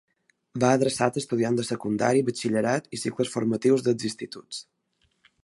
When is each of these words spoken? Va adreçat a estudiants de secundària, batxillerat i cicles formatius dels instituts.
Va 0.61 0.69
adreçat 0.77 1.19
a 1.19 1.21
estudiants 1.23 1.61
de 1.61 1.65
secundària, 1.67 2.27
batxillerat 2.31 2.91
i 2.99 3.01
cicles 3.03 3.33
formatius 3.35 3.87
dels 3.91 4.09
instituts. 4.11 4.65